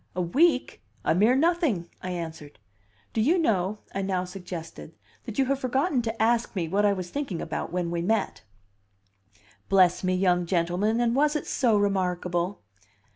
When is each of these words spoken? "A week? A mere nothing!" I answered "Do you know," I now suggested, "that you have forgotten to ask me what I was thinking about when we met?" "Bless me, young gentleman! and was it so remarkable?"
"A 0.15 0.21
week? 0.23 0.81
A 1.05 1.13
mere 1.13 1.35
nothing!" 1.35 1.87
I 2.01 2.09
answered 2.09 2.57
"Do 3.13 3.21
you 3.21 3.37
know," 3.37 3.81
I 3.93 4.01
now 4.01 4.23
suggested, 4.25 4.95
"that 5.25 5.37
you 5.37 5.45
have 5.45 5.59
forgotten 5.59 6.01
to 6.01 6.19
ask 6.19 6.55
me 6.55 6.67
what 6.67 6.85
I 6.87 6.91
was 6.93 7.11
thinking 7.11 7.39
about 7.39 7.71
when 7.71 7.91
we 7.91 8.01
met?" 8.01 8.41
"Bless 9.69 10.03
me, 10.03 10.15
young 10.15 10.47
gentleman! 10.47 10.99
and 10.99 11.15
was 11.15 11.35
it 11.35 11.45
so 11.45 11.77
remarkable?" 11.77 12.63